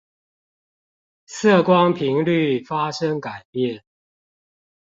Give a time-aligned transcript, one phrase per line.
[1.27, 3.83] 色光頻率發生改變